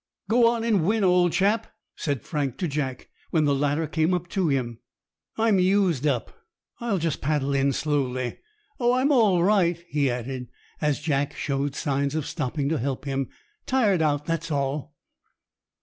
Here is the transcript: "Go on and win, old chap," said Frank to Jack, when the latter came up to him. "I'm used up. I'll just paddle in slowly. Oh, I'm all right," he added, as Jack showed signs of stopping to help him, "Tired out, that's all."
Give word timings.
"Go 0.27 0.47
on 0.47 0.63
and 0.63 0.83
win, 0.83 1.03
old 1.03 1.31
chap," 1.31 1.71
said 1.95 2.23
Frank 2.23 2.57
to 2.57 2.67
Jack, 2.67 3.09
when 3.29 3.45
the 3.45 3.53
latter 3.53 3.85
came 3.85 4.15
up 4.15 4.27
to 4.29 4.47
him. 4.47 4.79
"I'm 5.37 5.59
used 5.59 6.07
up. 6.07 6.35
I'll 6.79 6.97
just 6.97 7.21
paddle 7.21 7.53
in 7.53 7.71
slowly. 7.71 8.39
Oh, 8.79 8.93
I'm 8.93 9.11
all 9.11 9.43
right," 9.43 9.77
he 9.89 10.09
added, 10.09 10.49
as 10.81 11.01
Jack 11.01 11.35
showed 11.35 11.75
signs 11.75 12.15
of 12.15 12.25
stopping 12.25 12.67
to 12.69 12.79
help 12.79 13.05
him, 13.05 13.29
"Tired 13.67 14.01
out, 14.01 14.25
that's 14.25 14.49
all." 14.49 14.95